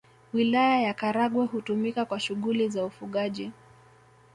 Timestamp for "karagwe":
0.93-1.45